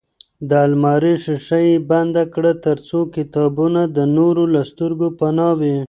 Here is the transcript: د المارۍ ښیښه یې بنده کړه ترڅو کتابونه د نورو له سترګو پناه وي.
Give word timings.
د 0.49 0.51
المارۍ 0.67 1.15
ښیښه 1.23 1.59
یې 1.67 1.83
بنده 1.89 2.23
کړه 2.33 2.51
ترڅو 2.65 2.99
کتابونه 3.15 3.81
د 3.97 3.99
نورو 4.17 4.43
له 4.53 4.61
سترګو 4.71 5.07
پناه 5.19 5.53
وي. 5.59 5.77